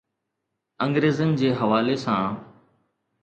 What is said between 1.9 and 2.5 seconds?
سان.